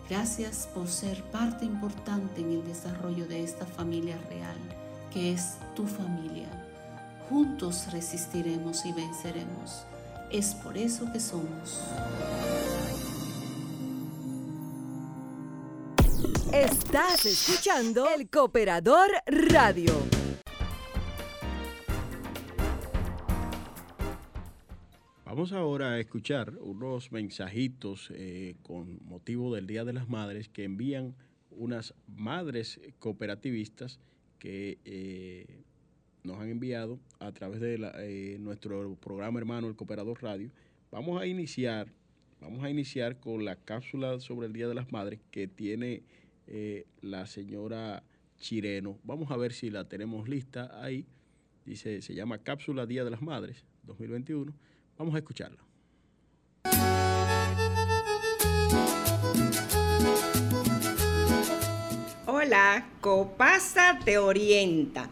[0.09, 4.57] Gracias por ser parte importante en el desarrollo de esta familia real,
[5.13, 6.49] que es tu familia.
[7.29, 9.83] Juntos resistiremos y venceremos.
[10.33, 11.83] Es por eso que somos.
[16.53, 19.93] Estás escuchando El Cooperador Radio.
[25.27, 30.65] Vamos ahora a escuchar unos mensajitos eh, con motivo del Día de las Madres que
[30.65, 31.15] envían
[31.51, 34.01] unas madres cooperativistas
[34.39, 35.65] que eh,
[36.23, 40.51] nos han enviado a través de eh, nuestro programa hermano El Cooperador Radio.
[40.91, 41.93] Vamos a iniciar,
[42.41, 46.05] vamos a iniciar con la cápsula sobre el Día de las Madres que tiene
[46.51, 48.03] eh, la señora
[48.39, 48.99] Chireno.
[49.05, 51.07] Vamos a ver si la tenemos lista ahí.
[51.67, 54.55] Dice, se llama Cápsula Día de las Madres 2021.
[54.97, 55.59] Vamos a escucharla.
[62.27, 65.11] Hola, Copasa te orienta.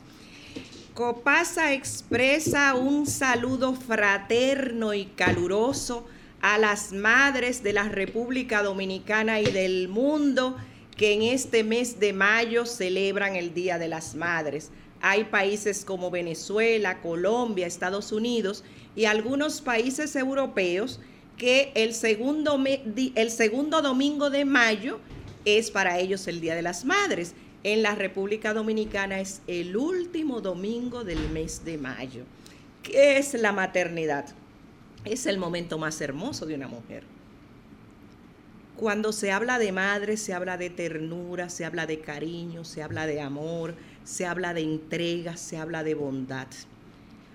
[0.94, 6.06] Copasa expresa un saludo fraterno y caluroso
[6.40, 10.56] a las madres de la República Dominicana y del mundo
[10.96, 14.70] que en este mes de mayo celebran el Día de las Madres.
[15.02, 18.64] Hay países como Venezuela, Colombia, Estados Unidos
[18.96, 21.00] y algunos países europeos
[21.36, 22.58] que el segundo,
[23.14, 24.98] el segundo domingo de mayo
[25.44, 27.34] es para ellos el Día de las Madres.
[27.62, 32.24] En la República Dominicana es el último domingo del mes de mayo.
[32.82, 34.26] ¿Qué es la maternidad?
[35.04, 37.15] Es el momento más hermoso de una mujer.
[38.76, 43.06] Cuando se habla de madre, se habla de ternura, se habla de cariño, se habla
[43.06, 43.74] de amor,
[44.04, 46.48] se habla de entrega, se habla de bondad.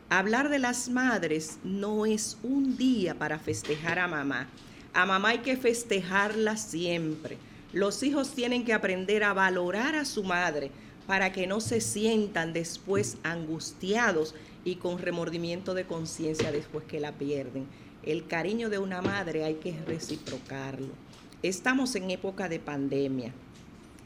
[0.09, 4.49] Hablar de las madres no es un día para festejar a mamá.
[4.93, 7.39] A mamá hay que festejarla siempre.
[7.73, 10.69] Los hijos tienen que aprender a valorar a su madre
[11.07, 17.13] para que no se sientan después angustiados y con remordimiento de conciencia después que la
[17.13, 17.65] pierden.
[18.03, 20.89] El cariño de una madre hay que reciprocarlo.
[21.43, 23.33] Estamos en época de pandemia.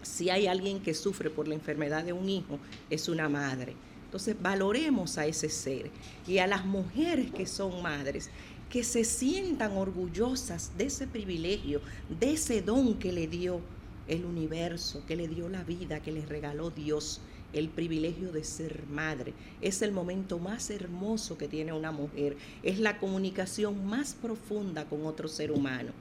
[0.04, 2.60] Si hay alguien que sufre por la enfermedad de un hijo,
[2.90, 3.74] es una madre.
[4.06, 5.92] Entonces valoremos a ese ser
[6.26, 8.30] y a las mujeres que son madres,
[8.70, 11.82] que se sientan orgullosas de ese privilegio,
[12.22, 13.60] de ese don que le dio
[14.08, 17.20] el universo, que le dio la vida, que le regaló Dios,
[17.52, 19.34] el privilegio de ser madre.
[19.60, 25.06] Es el momento más hermoso que tiene una mujer, es la comunicación más profunda con
[25.06, 25.92] otro ser humano.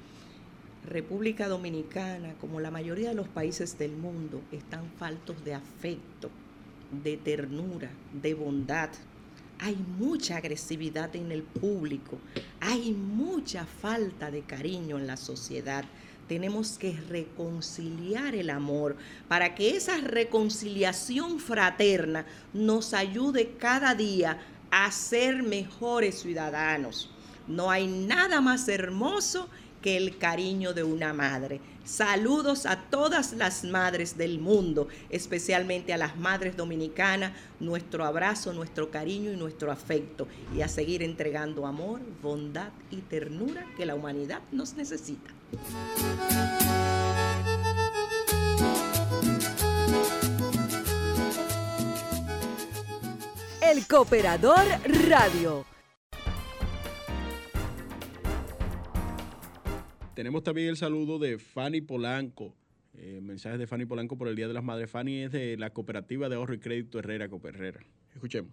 [0.88, 6.30] República Dominicana, como la mayoría de los países del mundo, están faltos de afecto,
[7.02, 8.90] de ternura, de bondad.
[9.60, 12.18] Hay mucha agresividad en el público,
[12.60, 15.84] hay mucha falta de cariño en la sociedad.
[16.28, 18.96] Tenemos que reconciliar el amor
[19.28, 24.38] para que esa reconciliación fraterna nos ayude cada día
[24.70, 27.10] a ser mejores ciudadanos.
[27.46, 31.60] No hay nada más hermoso que el cariño de una madre.
[31.84, 38.90] Saludos a todas las madres del mundo, especialmente a las madres dominicanas, nuestro abrazo, nuestro
[38.90, 40.26] cariño y nuestro afecto,
[40.56, 45.30] y a seguir entregando amor, bondad y ternura que la humanidad nos necesita.
[53.60, 54.64] El Cooperador
[55.08, 55.66] Radio
[60.14, 62.54] Tenemos también el saludo de Fanny Polanco.
[62.96, 64.88] Eh, mensajes de Fanny Polanco por el Día de las Madres.
[64.88, 67.80] Fanny es de la Cooperativa de Ahorro y Crédito Herrera Coperrera.
[68.14, 68.52] Escuchemos.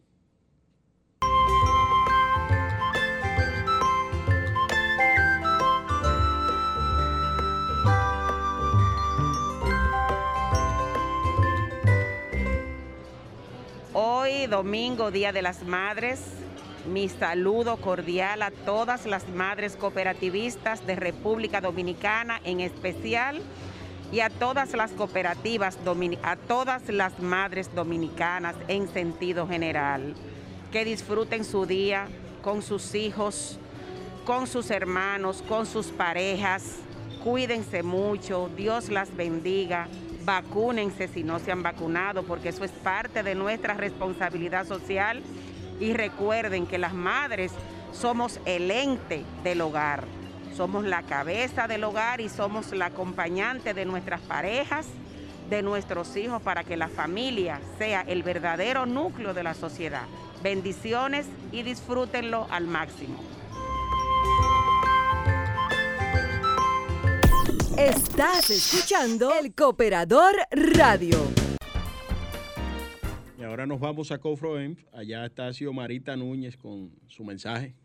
[13.93, 16.24] Hoy domingo, Día de las Madres,
[16.86, 23.42] mi saludo cordial a todas las madres cooperativistas de República Dominicana en especial
[24.12, 25.78] y a todas las cooperativas,
[26.24, 30.16] a todas las madres dominicanas en sentido general.
[30.72, 32.08] Que disfruten su día
[32.42, 33.60] con sus hijos,
[34.26, 36.78] con sus hermanos, con sus parejas.
[37.24, 39.88] Cuídense mucho, Dios las bendiga
[40.26, 45.22] vacúnense si no se han vacunado, porque eso es parte de nuestra responsabilidad social.
[45.82, 47.52] Y recuerden que las madres
[47.92, 50.06] somos el ente del hogar,
[50.56, 54.86] somos la cabeza del hogar y somos la acompañante de nuestras parejas,
[55.50, 60.04] de nuestros hijos, para que la familia sea el verdadero núcleo de la sociedad.
[60.44, 63.20] Bendiciones y disfrútenlo al máximo.
[67.76, 71.41] Estás escuchando El Cooperador Radio.
[73.52, 74.86] Ahora nos vamos a Cofroenf.
[74.93, 77.76] Allá está Marita Núñez con su mensaje.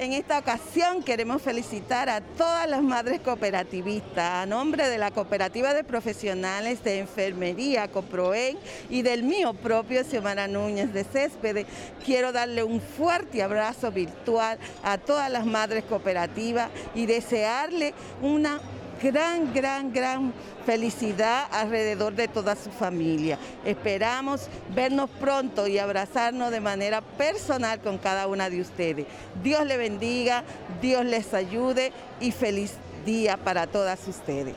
[0.00, 5.74] En esta ocasión queremos felicitar a todas las madres cooperativistas a nombre de la Cooperativa
[5.74, 8.56] de Profesionales de Enfermería COPROEN
[8.88, 11.66] y del mío propio Xiomara Núñez de Céspedes.
[12.02, 17.92] Quiero darle un fuerte abrazo virtual a todas las madres cooperativas y desearle
[18.22, 18.58] una
[19.02, 20.32] gran, gran, gran
[20.66, 23.38] felicidad alrededor de toda su familia.
[23.64, 29.06] Esperamos vernos pronto y abrazarnos de manera personal con cada una de ustedes.
[29.42, 30.44] Dios le bendiga,
[30.80, 32.74] Dios les ayude y feliz
[33.04, 34.54] día para todas ustedes.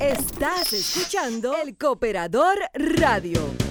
[0.00, 3.69] Estás escuchando el Cooperador Radio.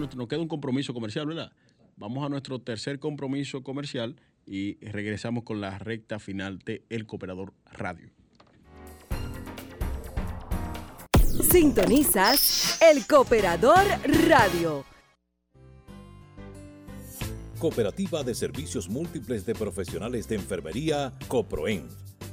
[0.00, 1.52] Nos queda un compromiso comercial, ¿verdad?
[1.96, 7.52] Vamos a nuestro tercer compromiso comercial y regresamos con la recta final de El Cooperador
[7.72, 8.10] Radio.
[11.50, 13.84] Sintonizas El Cooperador
[14.28, 14.84] Radio.
[17.58, 21.88] Cooperativa de Servicios Múltiples de Profesionales de Enfermería, COPROEN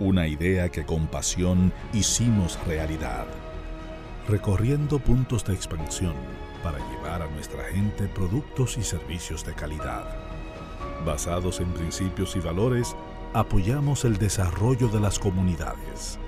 [0.00, 3.26] Una idea que con pasión hicimos realidad,
[4.26, 6.14] recorriendo puntos de expansión
[6.62, 10.06] para llevar a nuestra gente productos y servicios de calidad.
[11.04, 12.96] Basados en principios y valores,
[13.34, 16.18] apoyamos el desarrollo de las comunidades,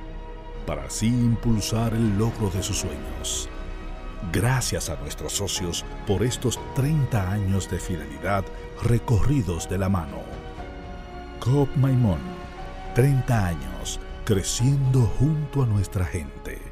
[0.66, 3.48] para así impulsar el logro de sus sueños.
[4.34, 8.44] Gracias a nuestros socios por estos 30 años de fidelidad
[8.82, 10.20] recorridos de la mano.
[11.40, 12.41] Coop Maimón
[12.94, 16.71] 30 años creciendo junto a nuestra gente.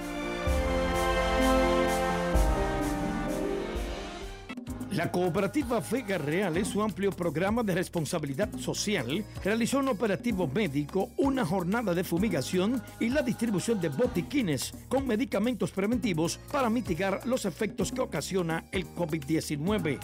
[4.91, 11.11] La cooperativa Vega Real en su amplio programa de responsabilidad social realizó un operativo médico,
[11.15, 17.45] una jornada de fumigación y la distribución de botiquines con medicamentos preventivos para mitigar los
[17.45, 19.97] efectos que ocasiona el COVID-19.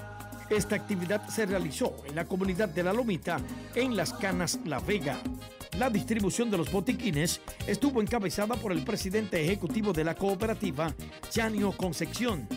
[0.49, 3.41] Esta actividad se realizó en la comunidad de La Lomita,
[3.75, 5.19] en Las Canas, La Vega.
[5.77, 10.93] La distribución de los botiquines estuvo encabezada por el presidente ejecutivo de la cooperativa,
[11.29, 12.47] Chanio Concepción.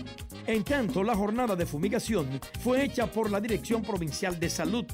[0.47, 4.85] En tanto, la jornada de fumigación fue hecha por la Dirección Provincial de Salud.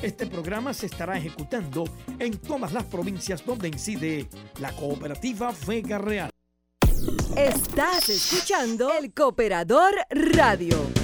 [0.00, 1.84] Este programa se estará ejecutando
[2.18, 4.28] en todas las provincias donde incide
[4.60, 6.30] la cooperativa Vega Real.
[7.36, 11.01] Estás escuchando el Cooperador Radio.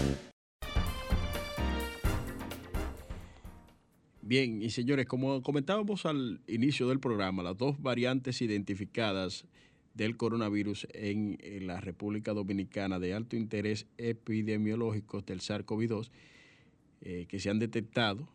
[4.28, 9.46] Bien, y señores, como comentábamos al inicio del programa, las dos variantes identificadas
[9.94, 16.10] del coronavirus en, la República Dominicana de alto interés epidemiológico del SARS-CoV-2
[17.00, 18.28] eh, que se han detectado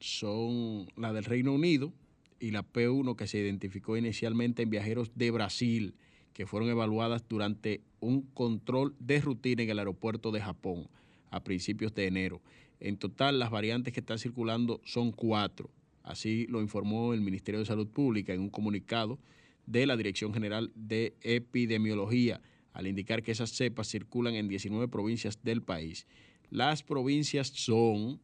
[0.00, 1.94] son la del Reino Unido
[2.38, 5.94] y la P1 que se identificó inicialmente en viajeros de Brasil
[6.34, 10.88] que fueron evaluadas durante un control de rutina en el aeropuerto de Japón
[11.30, 12.42] a principios de enero.
[12.80, 15.70] En total, las variantes que están circulando son cuatro.
[16.02, 19.18] Así lo informó el Ministerio de Salud Pública en un comunicado
[19.66, 22.40] de la Dirección General de Epidemiología,
[22.72, 26.06] al indicar que esas cepas circulan en 19 provincias del país.
[26.50, 28.20] Las provincias son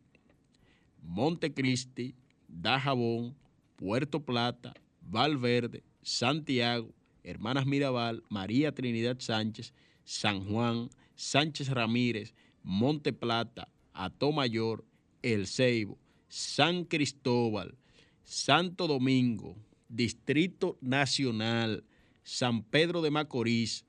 [1.02, 2.14] Montecristi,
[2.46, 3.34] Dajabón,
[3.76, 6.94] Puerto Plata, Valverde, Santiago,
[7.24, 9.72] Hermanas Mirabal, María Trinidad Sánchez,
[10.04, 14.84] San Juan, Sánchez Ramírez, Monte Plata, Atomayor,
[15.22, 17.76] El Ceibo, San Cristóbal,
[18.22, 19.56] Santo Domingo,
[19.88, 21.84] Distrito Nacional,
[22.22, 23.84] San Pedro de Macorís,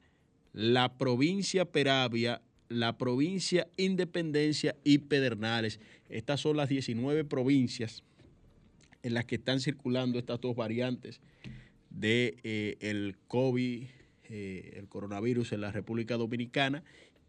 [0.51, 5.79] la provincia Peravia, la provincia Independencia y Pedernales.
[6.09, 8.03] Estas son las 19 provincias
[9.03, 11.21] en las que están circulando estas dos variantes
[11.89, 13.83] de eh, COVID,
[14.29, 16.83] eh, el coronavirus en la República Dominicana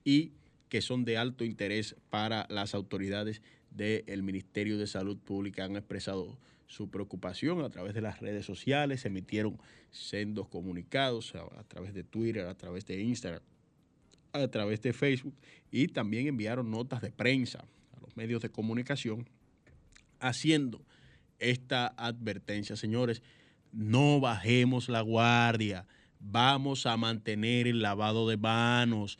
[0.04, 0.32] y
[0.68, 5.64] que son de alto interés para las autoridades del Ministerio de Salud Pública.
[5.64, 9.58] Han expresado su preocupación a través de las redes sociales, se emitieron
[9.90, 13.42] sendos comunicados a, través de Twitter, a través de Instagram,
[14.32, 15.34] a través de Facebook
[15.70, 19.28] y también enviaron notas de prensa a los medios de comunicación
[20.18, 20.84] haciendo
[21.38, 22.76] esta advertencia.
[22.76, 23.22] Señores,
[23.72, 25.86] no bajemos la guardia,
[26.18, 29.18] vamos a mantener el lavado de manos,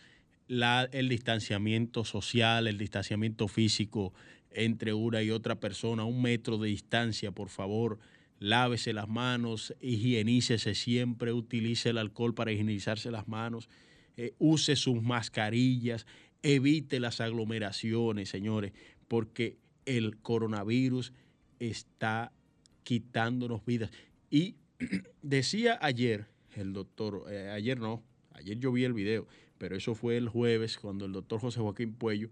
[0.48, 4.12] el distanciamiento social, el distanciamiento físico
[4.50, 7.98] entre una y otra persona, un metro de distancia, por favor.
[8.38, 13.68] Lávese las manos, higienícese siempre, utilice el alcohol para higienizarse las manos,
[14.16, 16.06] eh, use sus mascarillas,
[16.42, 18.72] evite las aglomeraciones, señores,
[19.08, 21.12] porque el coronavirus
[21.58, 22.32] está
[22.82, 23.90] quitándonos vidas.
[24.30, 24.56] Y
[25.22, 29.26] decía ayer el doctor, eh, ayer no, ayer yo vi el video,
[29.64, 32.28] pero eso fue el jueves cuando el doctor José Joaquín Puello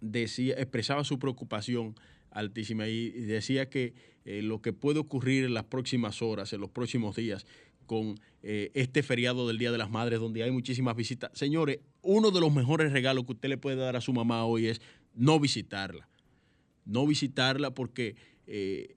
[0.00, 1.94] decía, expresaba su preocupación
[2.30, 3.92] altísima y decía que
[4.24, 7.44] eh, lo que puede ocurrir en las próximas horas, en los próximos días,
[7.84, 11.32] con eh, este feriado del Día de las Madres, donde hay muchísimas visitas.
[11.34, 14.68] Señores, uno de los mejores regalos que usted le puede dar a su mamá hoy
[14.68, 14.80] es
[15.12, 16.08] no visitarla.
[16.86, 18.16] No visitarla porque
[18.46, 18.96] eh,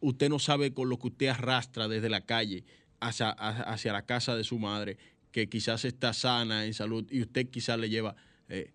[0.00, 2.64] usted no sabe con lo que usted arrastra desde la calle
[3.00, 4.98] hacia, hacia la casa de su madre
[5.32, 8.14] que quizás está sana en salud y usted quizás le lleva
[8.48, 8.70] eh,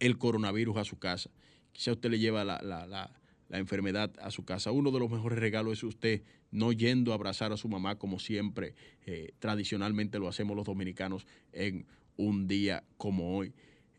[0.00, 1.30] el coronavirus a su casa.
[1.72, 3.10] Quizás usted le lleva la,
[3.50, 4.70] enfermedad a su casa.
[4.72, 8.18] Uno de los mejores regalos es usted no yendo a abrazar a su mamá como
[8.18, 8.74] siempre,
[9.06, 11.86] eh, tradicionalmente lo hacemos los dominicanos en
[12.16, 13.52] un día como hoy.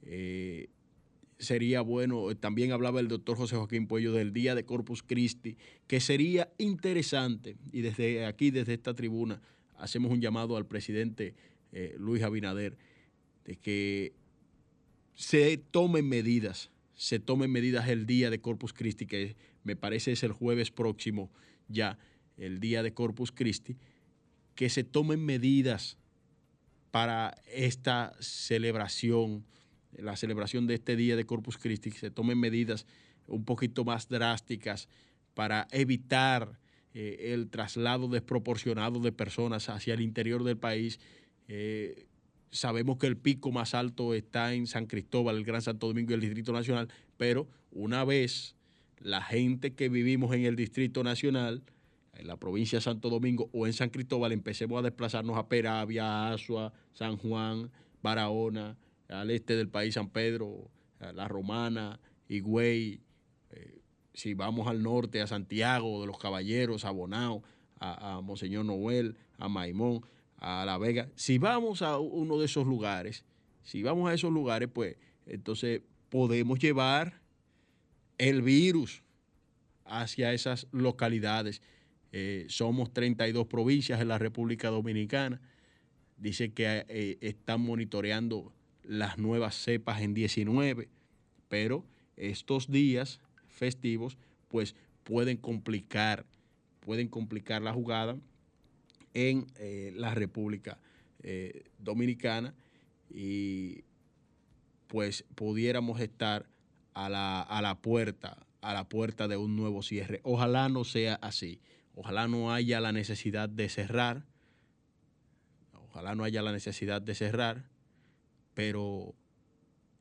[0.03, 0.69] Eh,
[1.39, 5.57] sería bueno, también hablaba el doctor José Joaquín Puello del Día de Corpus Christi,
[5.87, 9.41] que sería interesante, y desde aquí, desde esta tribuna,
[9.77, 11.35] hacemos un llamado al presidente
[11.71, 12.77] eh, Luis Abinader,
[13.45, 14.13] de que
[15.13, 20.23] se tomen medidas, se tomen medidas el día de Corpus Christi, que me parece es
[20.23, 21.31] el jueves próximo
[21.67, 21.97] ya,
[22.37, 23.77] el día de Corpus Christi,
[24.55, 25.97] que se tomen medidas
[26.91, 29.45] para esta celebración,
[29.93, 32.85] la celebración de este día de Corpus Christi, que se tomen medidas
[33.27, 34.89] un poquito más drásticas
[35.33, 36.59] para evitar
[36.93, 40.99] eh, el traslado desproporcionado de personas hacia el interior del país
[41.53, 42.05] eh,
[42.49, 46.13] sabemos que el pico más alto está en San Cristóbal, el Gran Santo Domingo y
[46.13, 46.87] el Distrito Nacional,
[47.17, 48.55] pero una vez
[49.01, 51.61] la gente que vivimos en el Distrito Nacional,
[52.13, 56.31] en la provincia de Santo Domingo o en San Cristóbal, empecemos a desplazarnos a Peravia,
[56.31, 57.69] Asua, San Juan,
[58.01, 58.77] Barahona,
[59.09, 61.99] al este del país San Pedro, La Romana,
[62.29, 63.01] Higüey,
[63.49, 63.81] eh,
[64.13, 67.43] si vamos al norte, a Santiago de los Caballeros, a Bonao,
[67.77, 70.05] a, a Monseñor Noel, a Maimón,
[70.41, 71.09] a La Vega.
[71.15, 73.23] Si vamos a uno de esos lugares,
[73.63, 77.21] si vamos a esos lugares, pues entonces podemos llevar
[78.17, 79.03] el virus
[79.85, 81.61] hacia esas localidades.
[82.11, 85.39] Eh, somos 32 provincias en la República Dominicana.
[86.17, 88.51] Dice que eh, están monitoreando
[88.83, 90.89] las nuevas cepas en 19,
[91.47, 91.85] pero
[92.17, 94.17] estos días festivos
[94.47, 96.25] pues pueden complicar,
[96.79, 98.17] pueden complicar la jugada
[99.13, 100.79] en eh, la República
[101.77, 102.55] Dominicana
[103.07, 103.83] y
[104.87, 106.49] pues pudiéramos estar
[106.93, 110.19] a la, a la puerta, a la puerta de un nuevo cierre.
[110.23, 111.61] Ojalá no sea así.
[111.95, 114.25] Ojalá no haya la necesidad de cerrar.
[115.73, 117.69] Ojalá no haya la necesidad de cerrar.
[118.53, 119.15] Pero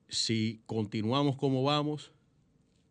[0.08, 2.12] si continuamos como vamos,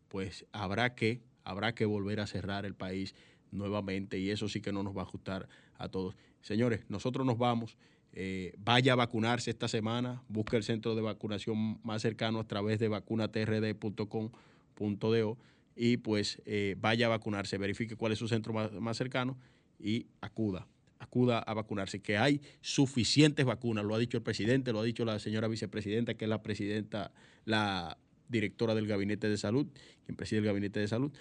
[0.08, 3.14] pues habrá que, habrá que volver a cerrar el país
[3.50, 5.48] nuevamente y eso sí que no nos va a ajustar
[5.80, 6.14] a todos.
[6.40, 7.76] Señores, nosotros nos vamos.
[8.12, 12.80] Eh, vaya a vacunarse esta semana, busque el centro de vacunación más cercano a través
[12.80, 15.38] de vacunatrd.com.do
[15.76, 19.38] y pues eh, vaya a vacunarse, verifique cuál es su centro más, cercano
[19.78, 20.66] y acuda,
[20.98, 25.04] acuda a vacunarse, que hay suficientes vacunas, lo ha dicho el presidente, lo ha dicho
[25.04, 27.12] la señora vicepresidenta, que es la presidenta,
[27.44, 27.96] la
[28.28, 29.68] directora del Gabinete de Salud,
[30.04, 31.12] quien preside el Gabinete de Salud,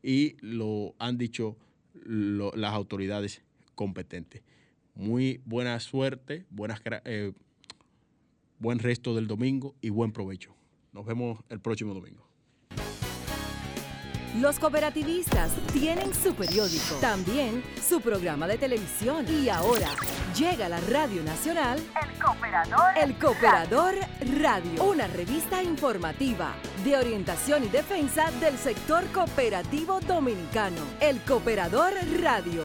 [0.00, 1.56] y lo han dicho
[2.04, 3.42] las autoridades
[3.76, 4.42] competentes
[4.96, 7.32] muy buena suerte, buenas, eh,
[8.58, 10.56] buen resto del domingo y buen provecho.
[10.92, 12.26] Nos vemos el próximo domingo.
[14.40, 19.88] Los cooperativistas tienen su periódico, también su programa de televisión y ahora
[20.36, 23.94] llega a la Radio Nacional El Cooperador, El Cooperador
[24.38, 26.54] Radio, una revista informativa
[26.84, 30.82] de orientación y defensa del sector cooperativo dominicano.
[31.00, 32.62] El Cooperador Radio.